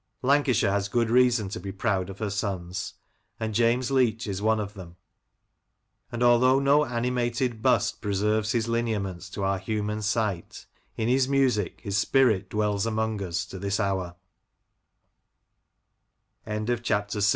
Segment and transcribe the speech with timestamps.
[0.23, 2.95] Lancashire has good reason to be proud of her sons,
[3.39, 4.95] and James Leach is one of them,
[6.11, 10.65] and although no animated bust preserves his lineaments to our human sight,
[10.97, 13.19] in his music his spirit dwells among